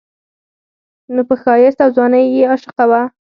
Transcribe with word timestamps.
نو 1.13 1.21
پۀ 1.27 1.35
ښايست 1.41 1.79
او 1.85 1.89
ځوانۍ 1.95 2.23
يې 2.35 2.43
عاشقه 2.51 2.83
شوه 2.89 3.01